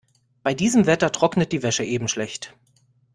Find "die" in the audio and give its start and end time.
1.51-1.61